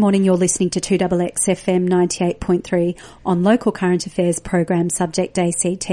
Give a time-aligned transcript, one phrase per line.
[0.00, 0.22] Morning.
[0.22, 5.90] You're listening to 2XX FM 98.3 on local current affairs program Subject ACT,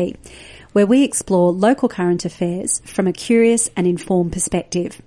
[0.74, 5.02] where we explore local current affairs from a curious and informed perspective.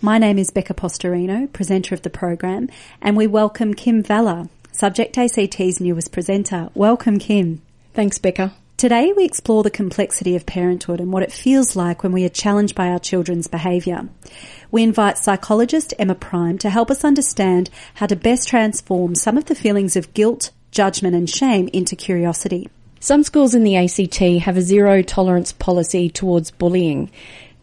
[0.00, 2.70] My name is Becca Postorino, presenter of the program,
[3.02, 6.70] and we welcome Kim Vella, Subject ACT's newest presenter.
[6.74, 7.60] Welcome, Kim.
[7.92, 8.54] Thanks, Becca.
[8.80, 12.30] Today we explore the complexity of parenthood and what it feels like when we are
[12.30, 14.08] challenged by our children's behaviour.
[14.70, 19.44] We invite psychologist Emma Prime to help us understand how to best transform some of
[19.44, 22.70] the feelings of guilt, judgment and shame into curiosity.
[23.00, 27.10] Some schools in the ACT have a zero tolerance policy towards bullying.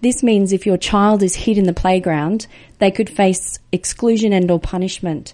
[0.02, 2.46] This means if your child is hit in the playground,
[2.78, 5.34] they could face exclusion and or punishment.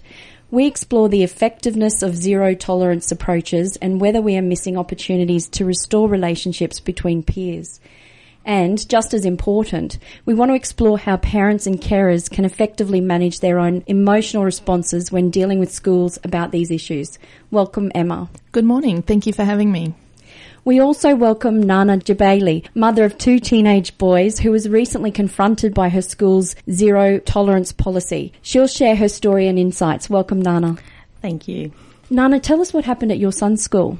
[0.50, 5.64] We explore the effectiveness of zero tolerance approaches and whether we are missing opportunities to
[5.64, 7.80] restore relationships between peers.
[8.44, 13.40] And just as important, we want to explore how parents and carers can effectively manage
[13.40, 17.18] their own emotional responses when dealing with schools about these issues.
[17.50, 18.28] Welcome, Emma.
[18.52, 19.00] Good morning.
[19.00, 19.94] Thank you for having me.
[20.66, 25.90] We also welcome Nana Jabaili, mother of two teenage boys who was recently confronted by
[25.90, 28.32] her school's zero tolerance policy.
[28.40, 30.08] She'll share her story and insights.
[30.08, 30.78] Welcome, Nana.
[31.20, 31.72] Thank you.
[32.08, 33.98] Nana, tell us what happened at your son's school.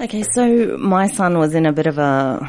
[0.00, 2.48] Okay, so my son was in a bit of a,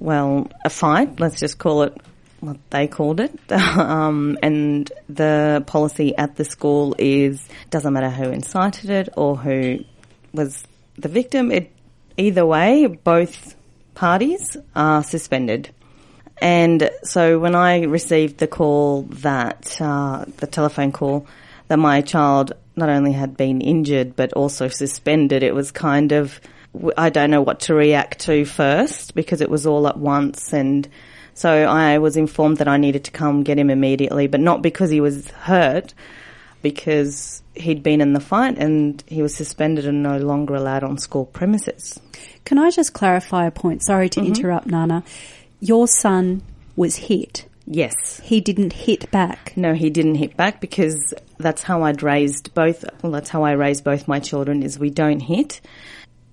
[0.00, 1.96] well, a fight, let's just call it
[2.40, 3.32] what they called it.
[3.78, 9.84] Um, and the policy at the school is doesn't matter who incited it or who
[10.32, 10.64] was
[10.96, 11.72] the victim, it
[12.18, 13.54] either way, both
[13.94, 15.70] parties are suspended.
[16.40, 21.26] And so when I received the call that, uh, the telephone call,
[21.68, 26.40] that my child not only had been injured but also suspended, it was kind of,
[26.96, 30.88] I don't know what to react to first because it was all at once and
[31.38, 34.90] so I was informed that I needed to come get him immediately, but not because
[34.90, 35.94] he was hurt,
[36.62, 40.98] because he'd been in the fight and he was suspended and no longer allowed on
[40.98, 42.00] school premises.
[42.44, 43.82] Can I just clarify a point?
[43.82, 44.28] Sorry to mm-hmm.
[44.28, 45.04] interrupt, Nana.
[45.60, 46.42] Your son
[46.76, 47.46] was hit.
[47.66, 48.20] Yes.
[48.24, 49.52] He didn't hit back.
[49.56, 53.52] No, he didn't hit back because that's how I'd raised both, well, that's how I
[53.52, 55.60] raised both my children is we don't hit.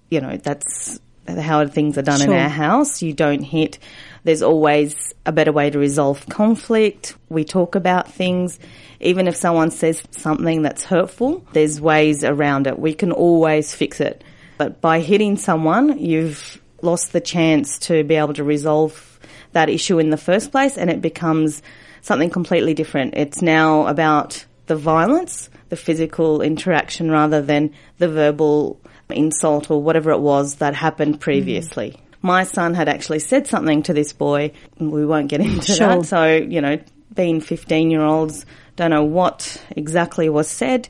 [0.09, 2.34] You know, that's how things are done sure.
[2.34, 3.02] in our house.
[3.02, 3.80] You don't hit.
[4.24, 7.16] There's always a better way to resolve conflict.
[7.30, 8.59] We talk about things.
[9.00, 12.80] Even if someone says something that's hurtful, there's ways around it.
[12.80, 14.24] We can always fix it.
[14.58, 19.19] But by hitting someone, you've lost the chance to be able to resolve
[19.52, 21.62] that issue in the first place and it becomes
[22.02, 23.16] something completely different.
[23.16, 30.11] It's now about the violence, the physical interaction rather than the verbal insult or whatever
[30.11, 31.91] it was that happened previously.
[31.91, 31.99] Mm.
[32.21, 34.51] My son had actually said something to this boy.
[34.79, 35.88] We won't get into sure.
[35.88, 36.05] that.
[36.05, 36.79] So, you know,
[37.13, 38.45] being 15 year olds,
[38.75, 40.89] don't know what exactly was said.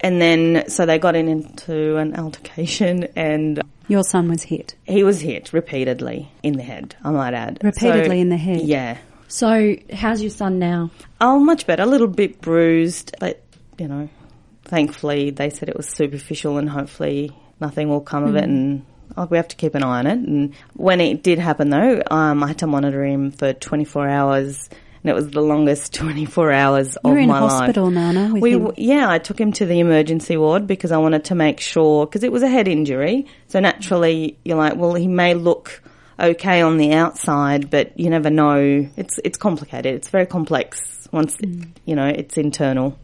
[0.00, 3.62] And then, so they got in into an altercation and.
[3.88, 4.74] Your son was hit?
[4.84, 7.60] He was hit repeatedly in the head, I might add.
[7.62, 8.62] Repeatedly so, in the head?
[8.62, 8.98] Yeah.
[9.28, 10.90] So, how's your son now?
[11.20, 11.82] Oh, much better.
[11.82, 13.42] A little bit bruised, but,
[13.78, 14.08] you know,
[14.64, 17.30] thankfully they said it was superficial and hopefully
[17.60, 18.28] nothing will come mm.
[18.28, 18.48] of it mm.
[18.48, 18.86] and
[19.16, 20.18] oh, we have to keep an eye on it.
[20.18, 24.68] And when it did happen though, um, I had to monitor him for 24 hours
[25.02, 27.50] and it was the longest 24 hours You're of my life.
[27.50, 28.34] hospital, Nana.
[28.34, 28.72] we, him.
[28.76, 32.24] yeah, I took him to the emergency ward because I wanted to make sure because
[32.24, 33.26] it was a head injury.
[33.48, 35.82] So naturally, you're like, well, he may look
[36.18, 38.88] okay on the outside, but you never know.
[38.96, 39.94] It's it's complicated.
[39.94, 41.68] It's very complex once mm.
[41.84, 42.98] you know it's internal.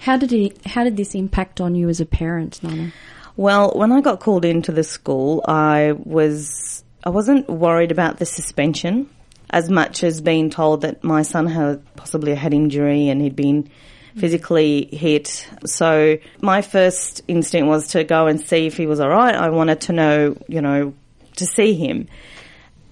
[0.00, 0.52] How did he?
[0.66, 2.92] How did this impact on you as a parent, Nana?
[3.36, 8.26] Well, when I got called into the school, I was I wasn't worried about the
[8.26, 9.08] suspension
[9.50, 13.36] as much as being told that my son had possibly a head injury and he'd
[13.36, 13.70] been
[14.16, 15.48] physically hit.
[15.64, 19.34] So my first instinct was to go and see if he was all right.
[19.34, 20.94] I wanted to know, you know,
[21.36, 22.08] to see him.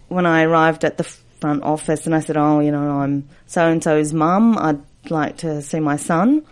[0.09, 1.05] When I arrived at the
[1.41, 4.56] front office and I said, "Oh, you know, I'm so and so's mum.
[4.56, 4.81] I'd
[5.11, 6.43] like to see my son."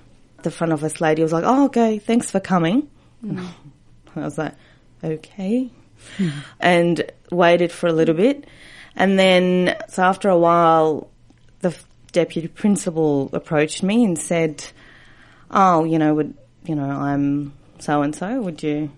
[0.45, 2.89] The front office lady was like, "Oh, okay, thanks for coming."
[3.25, 3.47] Mm.
[4.17, 4.55] I was like,
[5.03, 5.71] "Okay,"
[6.19, 6.33] mm.
[6.61, 8.47] and waited for a little bit.
[8.95, 11.09] And then, so after a while,
[11.61, 11.75] the
[12.13, 14.63] deputy principal approached me and said,
[15.51, 18.43] "Oh, you know, would you know, I'm so and so.
[18.43, 18.91] Would you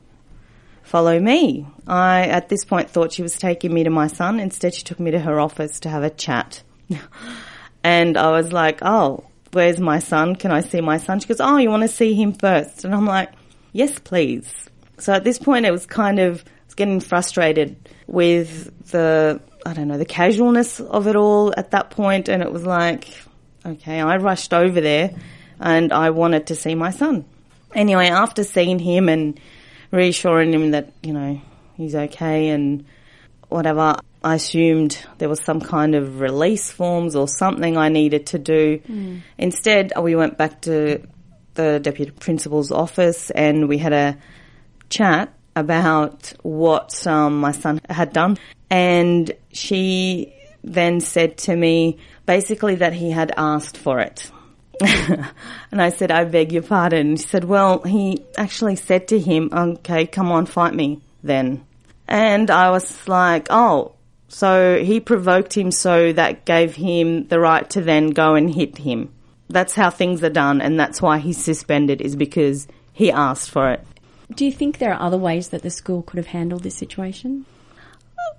[0.82, 4.40] follow me?" I, at this point, thought she was taking me to my son.
[4.40, 6.64] Instead, she took me to her office to have a chat.
[7.84, 10.36] and I was like, "Oh, where's my son?
[10.36, 12.84] Can I see my son?" She goes, "Oh, you want to see him first?
[12.84, 13.30] And I'm like,
[13.72, 14.48] "Yes, please."
[14.98, 17.76] So at this point, it was kind of was getting frustrated
[18.06, 22.52] with the I don't know, the casualness of it all at that point, and it
[22.52, 23.08] was like,
[23.66, 25.10] okay, I rushed over there
[25.58, 27.24] and I wanted to see my son.
[27.74, 29.40] Anyway, after seeing him and
[29.90, 31.40] reassuring him that, you know,
[31.76, 32.84] he's okay and
[33.48, 38.40] whatever, I assumed there was some kind of release forms or something I needed to
[38.40, 38.80] do.
[38.80, 39.20] Mm.
[39.38, 41.06] Instead, we went back to
[41.54, 44.18] the deputy principal's office and we had a
[44.90, 48.36] chat about what um, my son had done.
[48.68, 50.34] And she
[50.64, 54.28] then said to me basically that he had asked for it.
[54.80, 57.10] and I said, I beg your pardon.
[57.10, 61.64] And she said, well, he actually said to him, okay, come on, fight me then.
[62.08, 63.92] And I was like, oh,
[64.28, 68.78] so he provoked him, so that gave him the right to then go and hit
[68.78, 69.12] him.
[69.48, 73.70] That's how things are done, and that's why he's suspended, is because he asked for
[73.70, 73.86] it.
[74.34, 77.46] Do you think there are other ways that the school could have handled this situation?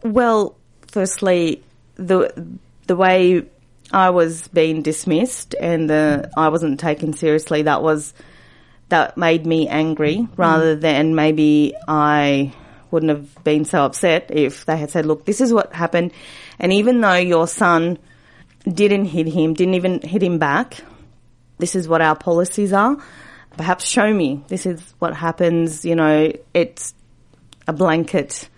[0.03, 0.57] Well,
[0.87, 1.63] firstly,
[1.95, 2.57] the
[2.87, 3.43] the way
[3.91, 8.13] I was being dismissed and the I wasn't taken seriously, that was
[8.89, 10.81] that made me angry rather mm.
[10.81, 12.53] than maybe I
[12.91, 16.11] wouldn't have been so upset if they had said, look, this is what happened.
[16.59, 17.97] And even though your son
[18.63, 20.77] didn't hit him, didn't even hit him back,
[21.57, 22.97] this is what our policies are.
[23.57, 24.43] Perhaps show me.
[24.47, 25.83] This is what happens.
[25.83, 26.93] You know, it's
[27.67, 28.49] a blanket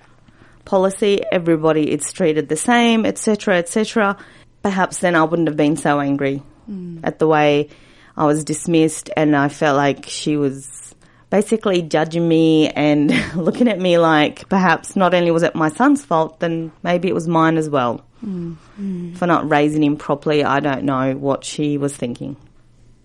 [0.65, 1.21] policy.
[1.31, 4.17] Everybody, it's treated the same, etc., etc.
[4.61, 6.99] Perhaps then I wouldn't have been so angry mm.
[7.03, 7.69] at the way
[8.17, 10.88] I was dismissed and I felt like she was
[11.29, 16.03] basically judging me and looking at me like perhaps not only was it my son's
[16.03, 18.03] fault, then maybe it was mine as well.
[18.25, 19.15] Mm.
[19.17, 22.35] For not raising him properly, I don't know what she was thinking.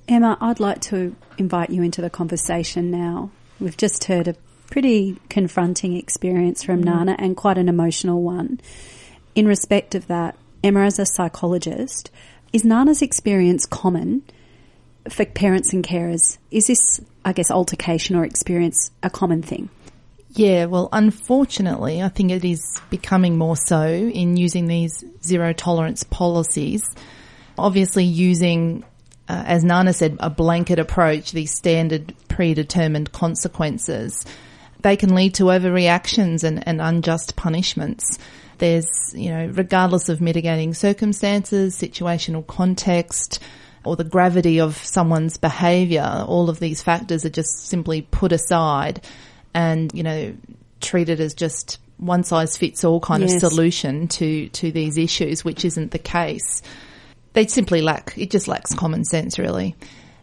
[0.08, 3.30] Emma, I'd like to invite you into the conversation now.
[3.60, 4.34] We've just heard a
[4.70, 6.86] pretty confronting experience from mm.
[6.86, 8.60] Nana and quite an emotional one.
[9.34, 12.10] In respect of that, Emma, as a psychologist,
[12.52, 14.22] is Nana's experience common
[15.08, 16.38] for parents and carers?
[16.50, 19.70] Is this I guess, altercation or experience a common thing?
[20.30, 26.02] Yeah, well, unfortunately, I think it is becoming more so in using these zero tolerance
[26.02, 26.84] policies.
[27.56, 28.84] Obviously, using,
[29.28, 34.26] uh, as Nana said, a blanket approach, these standard predetermined consequences,
[34.82, 38.18] they can lead to overreactions and, and unjust punishments.
[38.58, 43.40] There's, you know, regardless of mitigating circumstances, situational context,
[43.84, 49.04] or the gravity of someone's behaviour, all of these factors are just simply put aside
[49.52, 50.34] and, you know,
[50.81, 53.42] treated as just one size fits all kind yes.
[53.42, 56.62] of solution to, to these issues, which isn't the case.
[57.32, 59.76] They simply lack, it just lacks common sense really.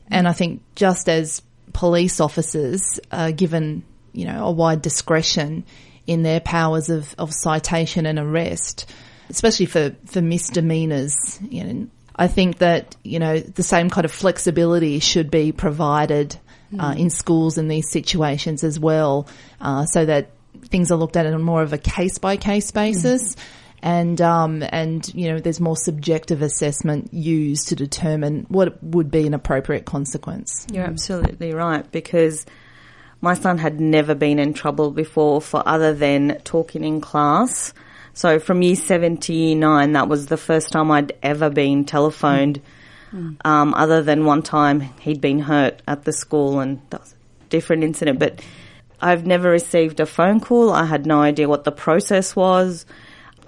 [0.09, 1.41] And I think just as
[1.73, 5.63] police officers are given, you know, a wide discretion
[6.07, 8.89] in their powers of, of citation and arrest,
[9.29, 11.87] especially for, for misdemeanors, you know,
[12.21, 16.37] I think that, you know, the same kind of flexibility should be provided
[16.79, 19.27] uh, in schools in these situations as well,
[19.59, 20.29] uh, so that
[20.65, 23.33] things are looked at on more of a case by case basis.
[23.33, 23.41] Mm-hmm.
[23.81, 29.25] And um, and you know, there's more subjective assessment used to determine what would be
[29.25, 30.67] an appropriate consequence.
[30.71, 32.45] You're absolutely right because
[33.19, 37.73] my son had never been in trouble before for other than talking in class.
[38.13, 42.61] So from year 79, that was the first time I'd ever been telephoned,
[43.13, 43.37] mm.
[43.45, 47.49] um, other than one time he'd been hurt at the school and that was a
[47.49, 48.19] different incident.
[48.19, 48.41] But
[49.01, 50.71] I've never received a phone call.
[50.71, 52.85] I had no idea what the process was.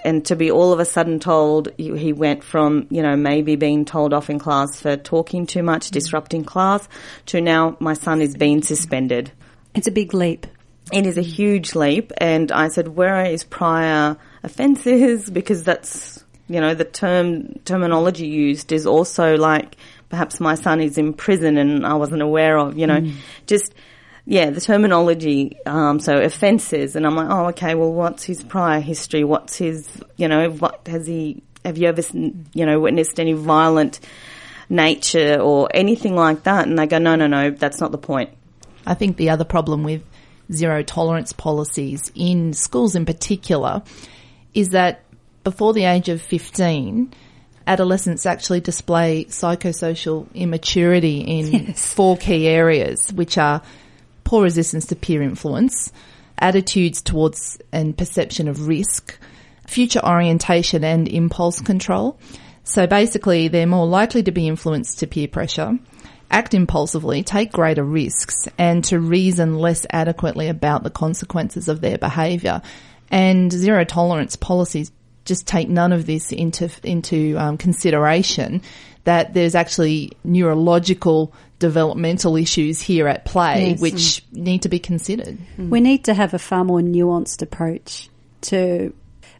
[0.06, 3.86] And to be all of a sudden told he went from, you know, maybe being
[3.86, 5.92] told off in class for talking too much, mm.
[5.92, 6.88] disrupting class,
[7.28, 9.32] to now my son is being suspended.
[9.76, 10.48] It's a big leap.
[10.92, 12.12] It is a huge leap.
[12.18, 18.72] And I said, where is prior offences because that's you know the term terminology used
[18.72, 19.78] is also like
[20.10, 23.02] perhaps my son is in prison and I wasn't aware of you know.
[23.02, 23.14] Mm.
[23.48, 23.74] just
[24.26, 28.80] yeah the terminology um, so offences and I'm like oh okay well what's his prior
[28.80, 29.24] history?
[29.24, 34.00] What's his you know what has he have you ever you know witnessed any violent
[34.70, 36.68] nature or anything like that?
[36.68, 38.30] And they go no no no that's not the point.
[38.86, 40.04] I think the other problem with
[40.52, 43.82] zero tolerance policies in schools in particular
[44.54, 45.04] is that
[45.44, 47.14] before the age of 15,
[47.68, 51.94] adolescents actually display psychosocial immaturity in yes.
[51.94, 53.62] four key areas, which are
[54.24, 55.92] poor resistance to peer influence,
[56.38, 59.18] attitudes towards and perception of risk,
[59.68, 62.18] future orientation and impulse control.
[62.64, 65.78] So basically, they're more likely to be influenced to peer pressure,
[66.32, 71.98] act impulsively, take greater risks, and to reason less adequately about the consequences of their
[71.98, 72.62] behaviour.
[73.14, 74.92] And zero tolerance policies
[75.24, 78.62] just take none of this into into um, consideration.
[79.04, 83.82] That there's actually neurological developmental issues here at play, Yes.
[83.82, 85.38] which need to be considered.
[85.58, 88.10] We need to have a far more nuanced approach
[88.44, 88.94] to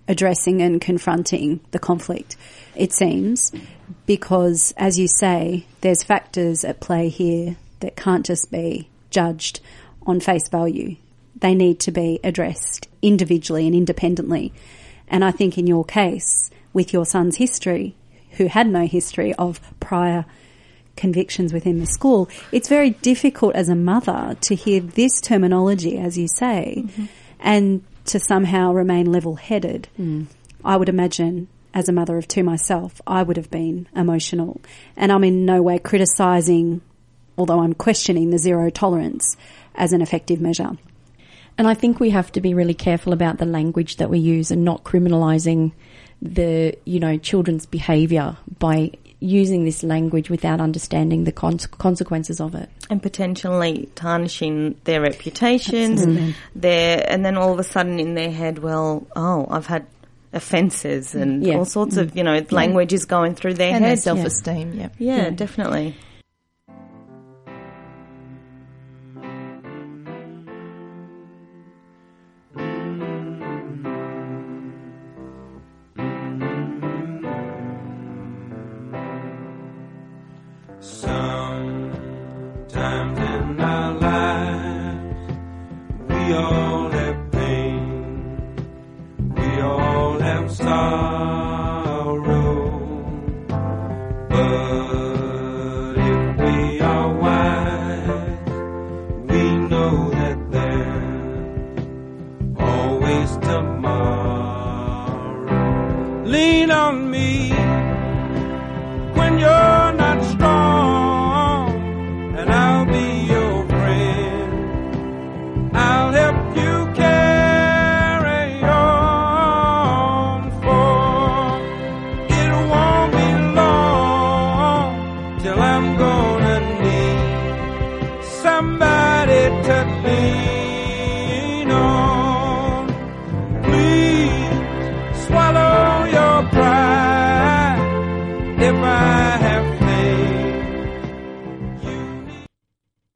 [0.08, 2.36] addressing and confronting the conflict,
[2.76, 3.52] it seems,
[4.06, 9.62] because as you say, there's factors at play here that can't just be judged
[10.06, 10.98] on face value.
[11.38, 14.52] They need to be addressed individually and independently.
[15.08, 17.96] And I think in your case, with your son's history,
[18.38, 20.26] who had no history of prior
[20.96, 26.18] convictions within the school, it's very difficult as a mother to hear this terminology, as
[26.18, 27.06] you say, mm-hmm.
[27.40, 29.88] and to somehow remain level headed.
[30.00, 30.26] Mm.
[30.64, 34.62] I would imagine, as a mother of two myself, I would have been emotional.
[34.96, 36.82] And I'm in no way criticising,
[37.38, 39.36] although I'm questioning the zero tolerance
[39.76, 40.78] as an effective measure.
[41.58, 44.50] And I think we have to be really careful about the language that we use
[44.52, 45.72] and not criminalising
[46.22, 52.56] the, you know, children's behaviour by using this language without understanding the con- consequences of
[52.56, 52.70] it.
[52.90, 58.60] and potentially tarnishing their reputations, their, and then all of a sudden in their head,
[58.60, 59.86] well, oh, I've had
[60.34, 61.56] offences and Yeah.
[61.56, 62.18] all sorts of, mm.
[62.18, 64.00] you know, language is going through their And their head.
[64.00, 64.90] self-esteem, yeah.
[64.98, 65.96] yeah, definitely.
[86.32, 86.93] All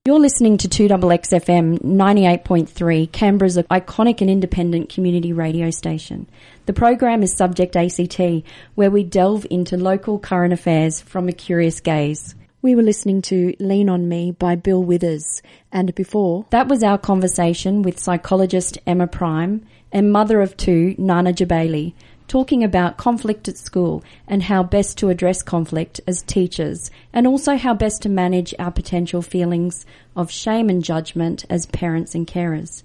[0.08, 6.30] You're listening to 2XXFM 98.3, Canberra's iconic and independent community radio station.
[6.66, 8.46] The program is Subject ACT,
[8.76, 12.36] where we delve into local current affairs from a curious gaze.
[12.62, 15.42] We were listening to Lean on Me by Bill Withers,
[15.74, 21.34] and before that was our conversation with psychologist Emma Prime and mother of two, Nana
[21.34, 21.96] Jabaili,
[22.28, 27.58] talking about conflict at school and how best to address conflict as teachers, and also
[27.58, 32.84] how best to manage our potential feelings of shame and judgment as parents and carers.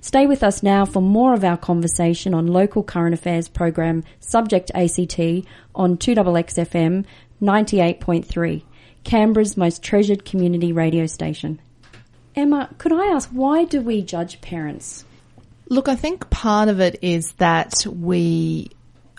[0.00, 4.70] Stay with us now for more of our conversation on local current affairs program Subject
[4.74, 5.18] ACT
[5.74, 7.04] on 2XXFM
[7.42, 8.62] 98.3,
[9.04, 11.60] Canberra's most treasured community radio station.
[12.34, 15.04] Emma, could I ask why do we judge parents?
[15.68, 18.70] Look, I think part of it is that we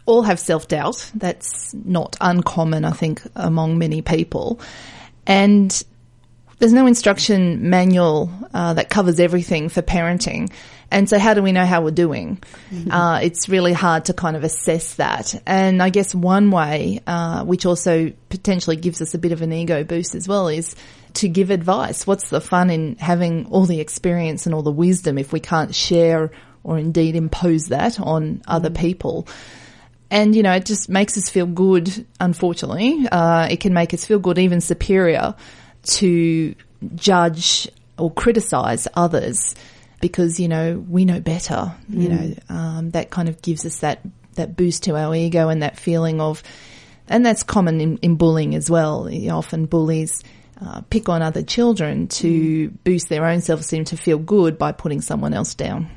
[0.10, 1.12] all have self doubt.
[1.16, 4.60] That's not uncommon, I think, among many people.
[5.28, 5.84] And
[6.58, 10.52] there's no instruction manual uh, that covers everything for parenting.
[10.92, 12.42] And so, how do we know how we're doing?
[12.90, 15.40] Uh, it's really hard to kind of assess that.
[15.46, 19.54] And I guess one way, uh, which also potentially gives us a bit of an
[19.54, 20.76] ego boost as well, is
[21.16, 22.08] to give advice.
[22.08, 25.76] What's the fun in having all the experience and all the wisdom if we can't
[25.76, 26.32] share
[26.64, 29.28] or indeed impose that on other people?
[30.12, 33.08] And, you know, it just makes us feel good, unfortunately.
[33.12, 35.36] Uh, it can make us feel good, even superior,
[35.84, 36.56] to
[36.96, 39.54] judge or criticize others
[40.02, 41.76] because, you know, we know better.
[41.90, 44.00] You know, um, that kind of gives us that,
[44.34, 46.42] that boost to our ego and that feeling of,
[47.08, 49.10] and that's common in, in bullying as well.
[49.10, 50.24] You know, often bullies
[50.62, 55.02] uh, pick on other children to boost their own self-esteem to feel good by putting
[55.02, 55.90] someone else down.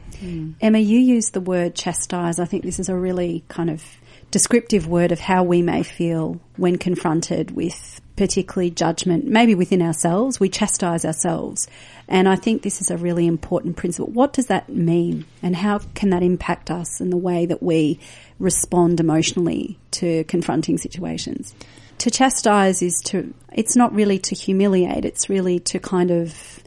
[0.60, 2.38] Emma, you used the word chastise.
[2.38, 3.82] I think this is a really kind of
[4.32, 10.40] descriptive word of how we may feel when confronted with particularly judgment, maybe within ourselves.
[10.40, 11.68] We chastise ourselves.
[12.08, 14.10] And I think this is a really important principle.
[14.10, 15.26] What does that mean?
[15.42, 18.00] And how can that impact us in the way that we
[18.38, 21.54] respond emotionally to confronting situations?
[21.98, 26.62] To chastise is to, it's not really to humiliate, it's really to kind of,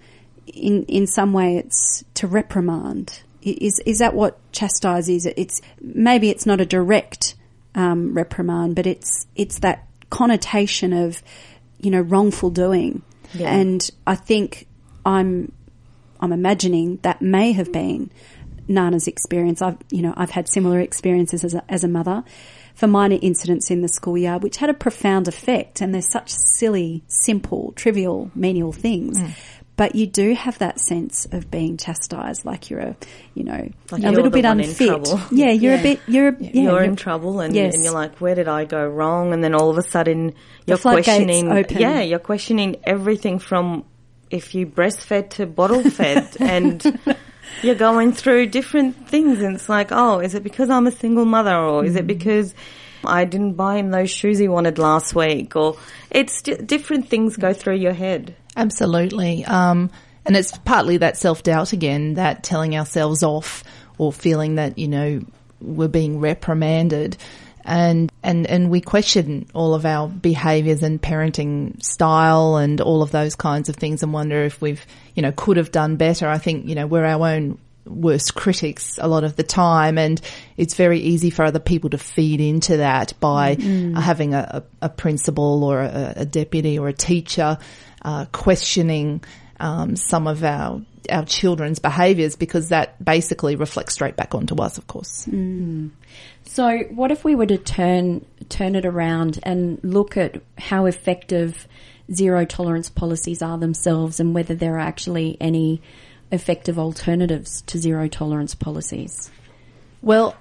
[0.48, 3.22] in, in some way, it's to reprimand.
[3.42, 5.26] Is, is that what chastise is?
[5.26, 7.36] It's, maybe it's not a direct,
[7.76, 11.22] um, reprimand, but it's, it's that connotation of,
[11.80, 13.04] you know, wrongful doing.
[13.48, 14.68] And I think
[15.06, 15.52] I'm
[16.20, 18.10] I'm imagining that may have been
[18.68, 19.62] Nana's experience.
[19.62, 22.24] I've you know I've had similar experiences as a, as a mother
[22.74, 25.82] for minor incidents in the schoolyard, which had a profound effect.
[25.82, 29.18] And they're such silly, simple, trivial, menial things.
[29.18, 29.32] Mm.
[29.78, 32.96] But you do have that sense of being chastised, like you're a,
[33.34, 35.10] you know, Like a little bit unfit.
[35.32, 35.80] Yeah, you're Yeah.
[35.80, 37.74] a bit, you're, a, yeah, you're in you're- trouble and, Yes.
[37.76, 39.34] and you're like, where did I go wrong?
[39.34, 40.34] And then all of a sudden
[40.66, 41.78] you're questioning, open.
[41.78, 43.84] yeah, you're questioning everything from
[44.32, 46.98] if you breastfed to bottle fed and
[47.62, 51.26] you're going through different things and it's like, oh, is it because I'm a single
[51.26, 52.00] mother or is Mm.
[52.00, 52.56] it because
[53.04, 55.76] I didn't buy him those shoes he wanted last week or
[56.10, 58.36] it's di- different things go through your head.
[58.56, 59.46] Absolutely.
[59.46, 59.90] Um,
[60.26, 63.64] and it's partly that self doubt again, that telling ourselves off
[63.98, 65.22] or feeling that, you know,
[65.62, 67.18] we're being reprimanded.
[67.68, 73.10] And, and, and we question all of our behaviors and parenting style and all of
[73.10, 74.86] those kinds of things and wonder if we've,
[75.16, 76.28] you know, could have done better.
[76.28, 80.20] I think, you know, we're our own worst critics a lot of the time and
[80.58, 84.90] it's very easy for other people to feed into that by uh, having a, a,
[84.90, 87.58] principal or a, a deputy or a teacher
[88.02, 89.24] uh, questioning
[89.60, 94.78] um, some of our our children's behaviours because that basically reflects straight back onto us,
[94.78, 95.28] of course.
[96.46, 101.68] So, what if we were to turn turn it around and look at how effective
[102.14, 105.82] zero tolerance policies are themselves, and whether there are actually any
[106.32, 109.32] effective alternatives to zero tolerance policies?
[110.02, 110.36] Well,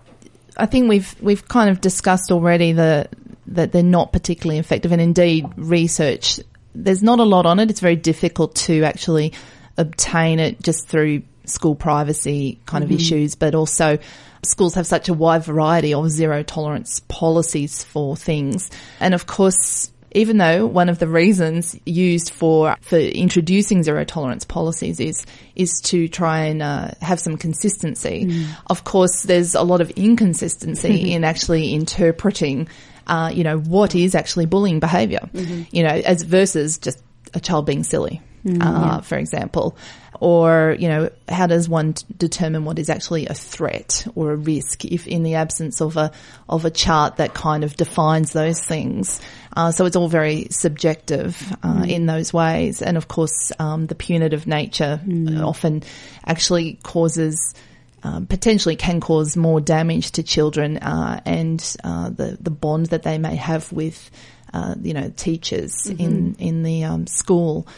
[0.56, 3.08] I think we've we've kind of discussed already the
[3.48, 6.40] that they're not particularly effective, and indeed, research
[6.74, 7.70] there's not a lot on it.
[7.70, 9.32] It's very difficult to actually
[9.76, 12.98] obtain it just through school privacy kind of mm-hmm.
[12.98, 13.98] issues, but also
[14.42, 19.90] schools have such a wide variety of zero tolerance policies for things, and of course.
[20.14, 25.80] Even though one of the reasons used for for introducing zero tolerance policies is is
[25.82, 28.24] to try and uh, have some consistency,
[28.68, 32.68] of course, there's a lot of inconsistency in actually interpreting,
[33.08, 35.28] uh, you know, what is actually bullying behaviour,
[35.72, 37.02] you know, as versus just
[37.34, 38.22] a child being silly,
[38.62, 39.76] uh, for example.
[40.24, 44.86] Or, you know, how does one determine what is actually a threat or a risk
[44.86, 46.12] if in the absence of a,
[46.48, 49.20] of a chart that kind of defines those things?
[49.54, 52.80] Uh, so it's all very subjective, uh, in those ways.
[52.80, 54.98] And of course, um, the punitive nature
[55.42, 55.82] often
[56.24, 57.54] actually causes,
[58.02, 63.02] um, potentially can cause more damage to children, uh, and, uh, the, the bond that
[63.02, 64.10] they may have with,
[64.54, 67.68] uh, you know, teachers in, in the, um, school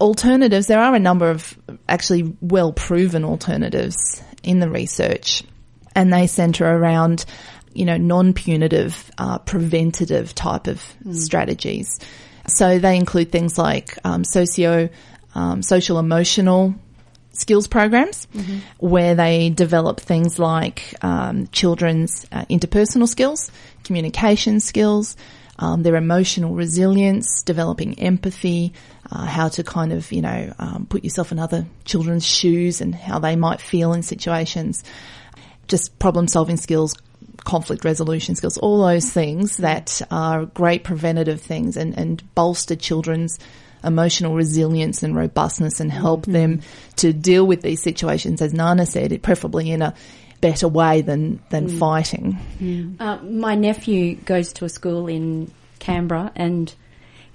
[0.00, 1.56] alternatives, there are a number of
[1.88, 5.42] actually well proven alternatives in the research,
[5.94, 7.24] and they centre around,
[7.72, 12.00] you know, non punitive, uh, preventative type of strategies.
[12.46, 14.90] So they include things like um, socio,
[15.34, 16.74] um, social emotional
[17.32, 18.28] skills programs
[18.78, 23.50] where they develop things like um, children's uh, interpersonal skills,
[23.82, 25.16] communication skills,
[25.58, 28.72] um, their emotional resilience, developing empathy,
[29.10, 32.94] uh, how to kind of, you know, um, put yourself in other children's shoes and
[32.94, 34.84] how they might feel in situations,
[35.68, 36.94] just problem solving skills,
[37.44, 43.38] conflict resolution skills, all those things that are great preventative things and, and bolster children's
[43.82, 46.62] emotional resilience and robustness and help them
[46.96, 49.94] to deal with these situations, as Nana said, preferably in a
[50.40, 52.96] better way than, than fighting.
[52.98, 56.74] Uh, my nephew goes to a school in Canberra, and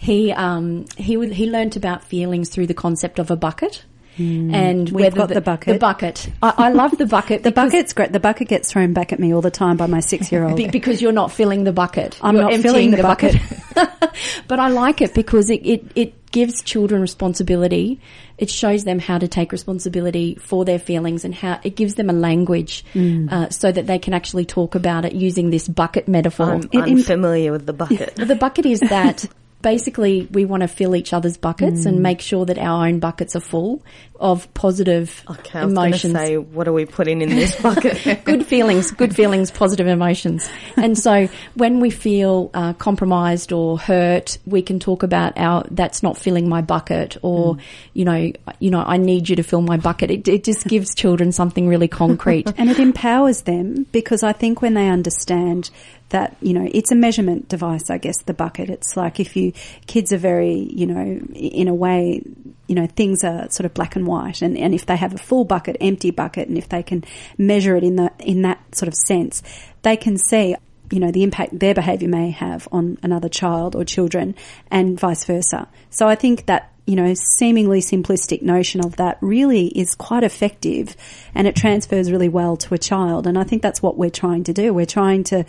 [0.02, 3.84] he um, he would- he learnt about feelings through the concept of a bucket.
[4.18, 5.74] And We've got the bucket.
[5.76, 6.30] The bucket.
[6.44, 7.42] I, I love the bucket.
[7.48, 8.12] The bucket's great.
[8.12, 10.58] The bucket gets thrown back at me all the time by my six-year-old.
[10.58, 12.20] Be- because you're not filling the bucket.
[12.22, 13.36] I'm You're not filling the bucket.
[14.50, 18.02] but I like it because it, it, it gives children responsibility.
[18.38, 22.10] It shows them how to take responsibility for their feelings and how it gives them
[22.10, 23.32] a language Mm.
[23.32, 26.52] uh, so that they can actually talk about it using this bucket metaphor.
[26.56, 28.16] I'm It- in- unfamiliar with the bucket.
[28.34, 29.26] the bucket is that
[29.62, 31.86] basically we want to fill each other's buckets Mm.
[31.88, 33.84] and make sure that our own buckets are full
[34.20, 38.22] of positive Okay, I was emotions say, what are we putting in this bucket?
[38.26, 40.50] good feelings, good feelings, positive emotions.
[40.76, 46.04] And so when we feel uh, compromised or hurt, we can talk about our that's
[46.04, 47.58] not filling my bucket, or
[47.94, 50.12] you know, you know, I need you to fill my bucket.
[50.12, 52.52] It, it just gives children something really concrete.
[52.58, 55.70] and it empowers them because I think when they understand
[56.10, 59.54] that you know it's a measurement device I guess the bucket it's like if you
[59.86, 62.24] kids are very you know in a way
[62.70, 65.18] you know things are sort of black and white and, and if they have a
[65.18, 67.04] full bucket empty bucket and if they can
[67.38, 69.44] measure it in the in that sort of sense
[69.82, 70.56] they can see
[70.92, 74.36] you know the impact their behavior may have on another child or children
[74.72, 79.68] and vice versa so I think that you know, seemingly simplistic notion of that really
[79.68, 80.98] is quite effective
[81.36, 83.28] and it transfers really well to a child.
[83.28, 84.74] And I think that's what we're trying to do.
[84.74, 85.46] We're trying to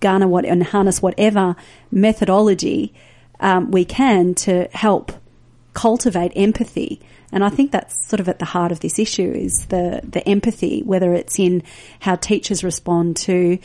[0.00, 1.54] garner what and harness whatever
[1.90, 2.94] methodology
[3.40, 5.12] um, we can to help
[5.74, 7.00] cultivate empathy.
[7.32, 10.26] And I think that's sort of at the heart of this issue is the, the
[10.28, 11.62] empathy, whether it's in
[12.00, 13.58] how teachers respond to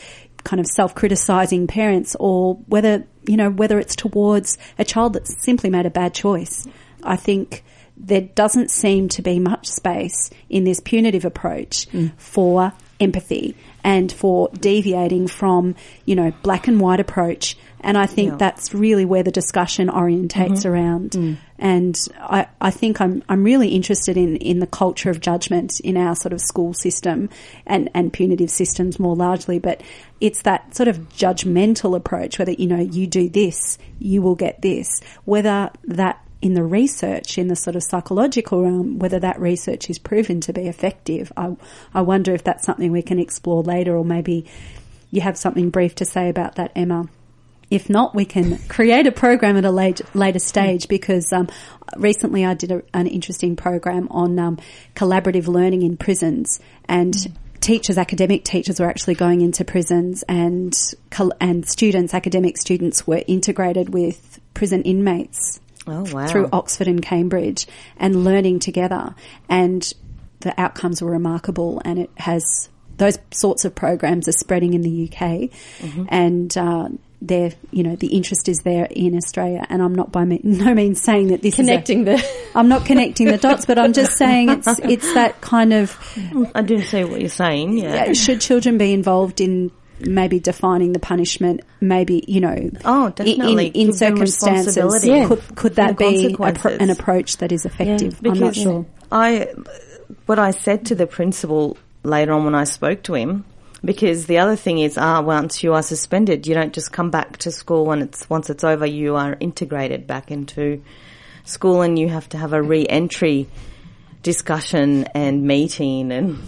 [0.44, 5.68] kind of self-criticizing parents or whether, you know, whether it's towards a child that's simply
[5.70, 6.66] made a bad choice.
[7.02, 7.64] I think
[7.96, 12.12] there doesn't seem to be much space in this punitive approach mm.
[12.16, 17.56] for empathy and for deviating from, you know, black and white approach.
[17.80, 18.36] And I think Yeah.
[18.38, 20.68] that's really where the discussion orientates mm-hmm.
[20.68, 21.10] around.
[21.12, 21.36] Mm.
[21.58, 25.96] And I, I think I'm, I'm really interested in, in the culture of judgment in
[25.96, 27.28] our sort of school system
[27.66, 29.58] and, and punitive systems more largely.
[29.58, 29.82] But
[30.20, 34.62] it's that sort of judgmental approach, whether, you know, you do this, you will get
[34.62, 39.90] this, whether that in the research, in the sort of psychological realm, whether that research
[39.90, 41.32] is proven to be effective.
[41.36, 41.56] I,
[41.92, 44.46] I wonder if that's something we can explore later or maybe
[45.10, 47.08] you have something brief to say about that, Emma.
[47.68, 51.48] If not, we can create a program at a late, later stage because um,
[51.96, 54.58] recently I did a, an interesting program on um,
[54.94, 57.12] collaborative learning in prisons and
[57.60, 60.78] teachers, academic teachers were actually going into prisons and
[61.40, 66.26] and students, academic students were integrated with prison inmates Oh, wow.
[66.26, 69.14] through Oxford and Cambridge and learning together.
[69.48, 69.92] And
[70.40, 72.68] the outcomes were remarkable and it has
[72.98, 75.50] those sorts of programs are spreading in the UK
[76.08, 76.88] and uh,
[77.20, 79.66] they're, you know, the interest is there in Australia.
[79.68, 82.26] And I'm not by me- no means saying that this Connecting is the.
[82.26, 85.96] a, I'm not connecting the dots, but I'm just saying it's, it's that kind of,
[86.54, 87.78] I do see what you're saying.
[87.78, 88.06] Yeah.
[88.08, 93.12] uh, should children be involved in maybe defining the punishment, maybe, you know, Oh, in-
[93.12, 93.66] definitely.
[93.68, 95.04] in, in circumstances.
[95.04, 95.26] Yeah.
[95.26, 98.20] could, could that be a pro- an approach that is effective?
[98.24, 98.84] I'm not sure.
[99.10, 99.48] I,
[100.26, 103.44] what I said to the principal later on when I spoke to him,
[103.84, 107.36] because the other thing is, ah, once you are suspended, you don't just come back
[107.38, 108.84] to school when it's once it's over.
[108.86, 110.82] You are integrated back into
[111.44, 113.46] school, and you have to have a re-entry
[114.22, 116.38] discussion and meeting and.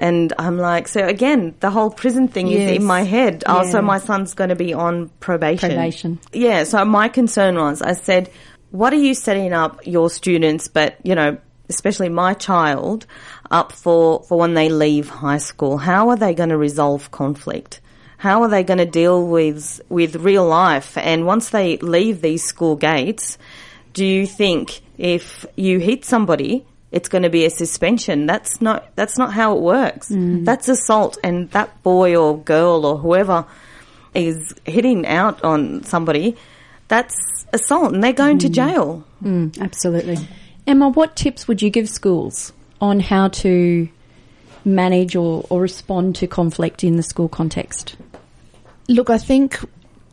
[0.00, 3.44] And I'm like, so again, the whole prison thing is in my head.
[3.46, 3.54] Yeah.
[3.54, 5.70] Also, my son's going to be on probation.
[5.70, 6.20] Probation.
[6.32, 8.30] Yeah, so my concern was, I said,
[8.70, 13.06] what are you setting up your students, but, you know, especially my child,
[13.50, 15.78] up for, for when they leave high school?
[15.78, 17.80] How are they going to resolve conflict?
[18.18, 20.96] How are they going to deal with, with real life?
[20.96, 23.38] And once they leave these school gates,
[23.92, 28.26] do you think if you hit somebody, it's going to be a suspension?
[28.26, 30.10] That's not, that's not how it works.
[30.10, 30.44] Mm.
[30.44, 33.46] That's assault and that boy or girl or whoever
[34.14, 36.36] is hitting out on somebody,
[36.88, 38.52] that's assault and they're going to mm.
[38.52, 39.04] jail.
[39.22, 40.16] Mm, absolutely.
[40.66, 43.88] Emma, what tips would you give schools on how to
[44.64, 47.96] manage or, or respond to conflict in the school context?
[48.88, 49.58] Look, I think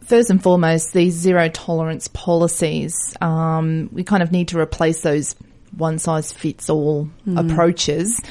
[0.05, 5.35] first and foremost, these zero tolerance policies, um, we kind of need to replace those
[5.77, 8.21] one size fits all approaches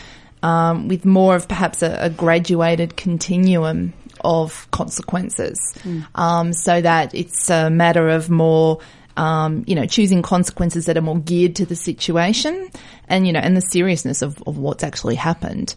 [0.42, 3.92] um, with more of perhaps a, a graduated continuum
[4.24, 5.74] of consequences,
[6.14, 8.78] um, so that it's a matter of more.
[9.14, 12.70] Um, you know, choosing consequences that are more geared to the situation
[13.08, 15.74] and, you know, and the seriousness of, of what's actually happened.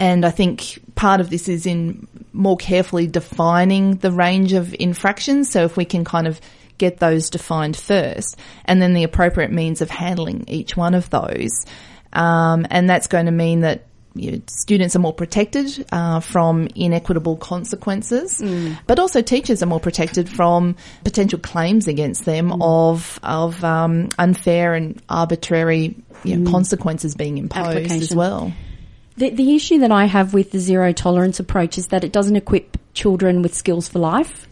[0.00, 5.52] And I think part of this is in more carefully defining the range of infractions.
[5.52, 6.40] So if we can kind of
[6.78, 11.64] get those defined first and then the appropriate means of handling each one of those.
[12.12, 16.68] Um, and that's going to mean that you know, students are more protected uh, from
[16.76, 18.40] inequitable consequences,
[18.86, 24.74] but also teachers are more protected from potential claims against them of of um, unfair
[24.74, 28.52] and arbitrary you know, consequences being imposed as well.
[29.16, 32.36] The, the issue that I have with the zero tolerance approach is that it doesn't
[32.36, 34.48] equip children with skills for life.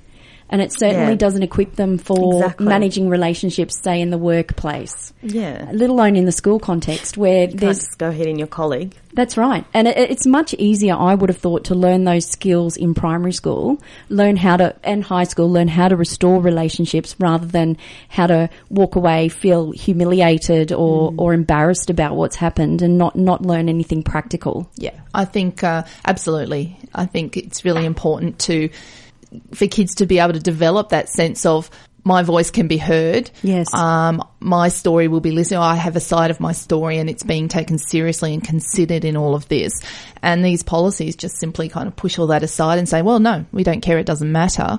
[0.53, 1.17] And it certainly Yeah.
[1.17, 2.67] doesn't equip them for Exactly.
[2.67, 5.67] managing relationships, say in the workplace, Yeah.
[5.73, 8.95] let alone in the school context where Can't there's just go hitting your colleague.
[9.15, 9.65] That's right.
[9.73, 13.33] And it, it's much easier, I would have thought, to learn those skills in primary
[13.33, 13.79] school,
[14.11, 18.51] learn how to, and high school, learn how to restore relationships rather than how to
[18.71, 24.03] walk away, feel humiliated or, or embarrassed about what's happened and not, not learn anything
[24.03, 24.69] practical.
[24.77, 26.77] Yeah, I think uh, absolutely.
[26.95, 28.69] I think it's really important to
[29.55, 31.71] for kids to be able to develop that sense of
[32.05, 33.31] my voice can be heard.
[33.43, 33.73] Yes.
[33.73, 35.61] Um, my story will be listened.
[35.61, 39.17] I have a side of my story and it's being taken seriously and considered in
[39.17, 39.73] all of this.
[40.23, 43.45] And these policies just simply kind of push all that aside and say, well, no,
[43.53, 43.99] we don't care.
[43.99, 44.79] It doesn't matter.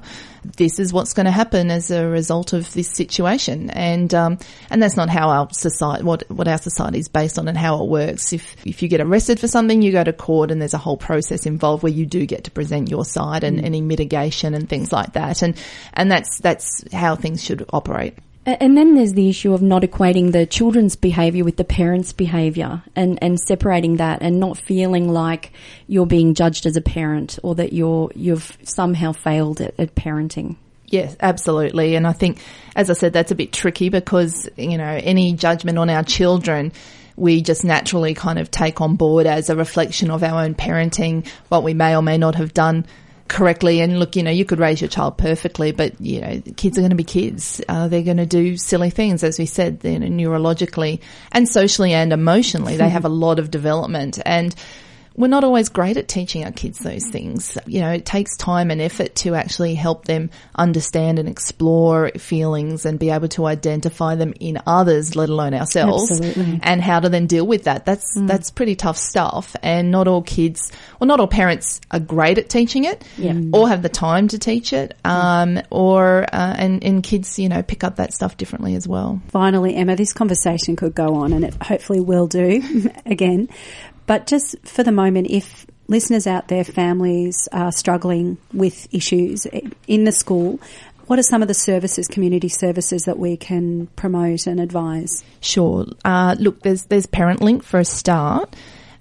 [0.58, 3.70] this is what's going to happen as a result of this situation.
[3.70, 4.38] And, um,
[4.70, 7.84] and that's not how our society, what, what our society is based on and how
[7.84, 8.34] it works.
[8.34, 10.98] If, if you get arrested for something, you go to court and there's a whole
[10.98, 14.92] process involved where you do get to present your side and any mitigation and things
[14.92, 15.42] like that.
[15.42, 15.58] And,
[15.94, 18.18] and that's, that's how things should operate.
[18.46, 22.84] And then there's the issue of not equating the children's behaviour with the parents' behaviour
[22.94, 25.54] and, and separating that and not feeling like
[25.88, 30.58] you're being judged as a parent or that you're, you've somehow failed at, at parenting.
[30.88, 31.96] Yes, absolutely.
[31.96, 32.40] And I think,
[32.76, 36.74] as I said, that's a bit tricky because, you know, any judgment on our children,
[37.16, 41.28] we just naturally kind of take on board as a reflection of our own parenting,
[41.48, 42.86] what we may or may not have done
[43.28, 43.82] correctly.
[43.82, 46.82] And look, you know, you could raise your child perfectly, but, you know, kids are
[46.82, 47.62] going to be kids.
[47.68, 51.00] Uh, they're going to do silly things, as we said, you know, neurologically
[51.32, 52.78] and socially and emotionally.
[52.78, 54.20] They have a lot of development.
[54.26, 54.56] And,
[55.16, 57.58] we're not always great at teaching our kids those things.
[57.68, 62.86] You know, it takes time and effort to actually help them understand and explore feelings
[62.86, 66.10] and be able to identify them in others, let alone ourselves.
[66.12, 66.60] Absolutely.
[66.64, 67.86] And how to then deal with that.
[67.86, 69.56] That's, that's pretty tough stuff.
[69.62, 73.04] And not all kids, well, not all parents are great at teaching it
[73.54, 74.98] or have the time to teach it.
[75.06, 79.22] Um, or, uh, and, and kids, you know, pick up that stuff differently as well.
[79.28, 83.50] Finally, Emma, this conversation could go on and it hopefully will do again.
[84.06, 89.46] But just for the moment, if listeners out there, families are struggling with issues
[89.88, 90.60] in the school,
[91.08, 95.24] what are some of the services, community services that we can promote and advise?
[95.42, 95.86] Sure.
[96.06, 98.56] Uh, look, there's there's Parentline for a start.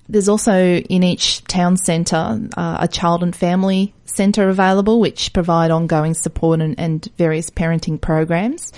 [0.09, 5.71] There's also in each town centre uh, a child and family centre available, which provide
[5.71, 8.73] ongoing support and, and various parenting programs.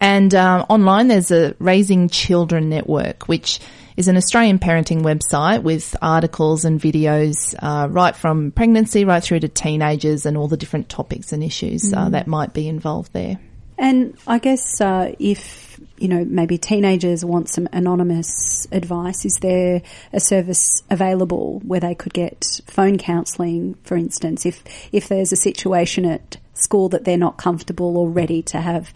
[0.00, 3.60] And um, online, there's a Raising Children Network, which
[3.96, 9.40] is an Australian parenting website with articles and videos uh, right from pregnancy right through
[9.40, 13.40] to teenagers and all the different topics and issues uh, that might be involved there.
[13.76, 19.82] And I guess uh, if you know maybe teenagers want some anonymous advice, is there
[20.12, 25.36] a service available where they could get phone counselling, for instance, if if there's a
[25.36, 28.92] situation at school that they're not comfortable or ready to have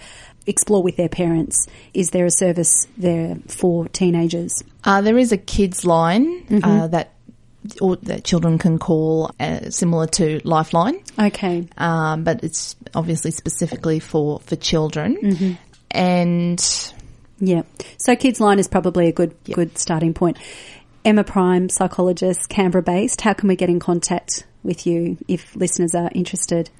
[0.46, 1.66] explore with their parents?
[1.94, 4.62] Is there a service there for teenagers?
[4.84, 7.12] Uh, there is a kids line uh, that
[7.80, 11.68] or that children can call, uh, similar to Lifeline, Okay.
[11.78, 15.58] um, but it's obviously specifically for for children.
[15.90, 16.92] And
[17.38, 17.62] Yeah.
[17.98, 20.38] So Kids Line is probably a good good starting point.
[21.04, 23.20] Emma Prime, psychologist, Canberra based.
[23.20, 26.70] How can we get in contact with you if listeners are interested?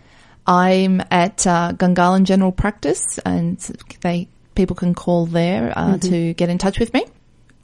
[0.46, 3.58] I'm at uh, Gungahlin General Practice, and
[4.00, 7.06] they people can call there uh, to get in touch with me.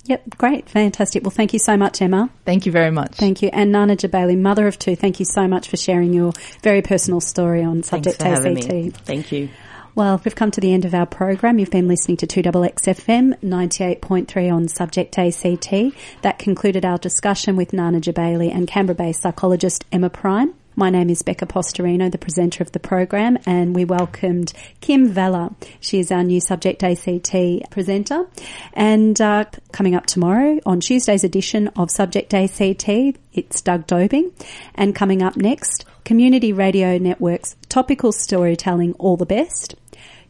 [0.04, 1.22] Yep, great, fantastic.
[1.22, 2.30] Well, thank you so much, Emma.
[2.46, 3.12] Thank you very much.
[3.12, 3.50] Thank you.
[3.52, 7.20] And Nana Jabaili, mother of two, thank you so much for sharing your very personal
[7.20, 8.96] story on subject ACT.
[9.04, 9.50] Thank you.
[9.94, 11.58] Well, we've come to the end of our program.
[11.58, 16.22] You've been listening to 2XXFM 98.3 on Subject ACT.
[16.22, 20.54] That concluded our discussion with Nana Jabaili and Canberra-based psychologist Emma Prime.
[20.78, 25.52] My name is Becca Postorino, the presenter of the program, and we welcomed Kim Vella.
[25.80, 27.34] She is our new Subject ACT
[27.68, 28.28] presenter.
[28.74, 32.88] And uh, coming up tomorrow on Tuesday's edition of Subject ACT,
[33.32, 34.30] it's Doug Dobing.
[34.76, 39.74] And coming up next, Community Radio Network's topical storytelling All the Best.